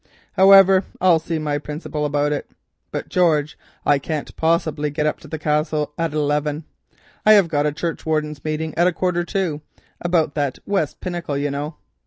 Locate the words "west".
10.65-11.01